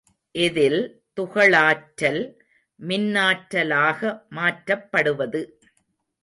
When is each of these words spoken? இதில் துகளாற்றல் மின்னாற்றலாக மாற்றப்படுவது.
இதில் 0.35 0.79
துகளாற்றல் 1.13 2.19
மின்னாற்றலாக 2.79 3.99
மாற்றப்படுவது. 4.35 5.43